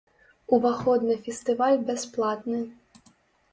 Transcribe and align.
Уваход 0.55 0.99
на 1.09 1.17
фестываль 1.27 1.79
бясплатны. 1.91 2.61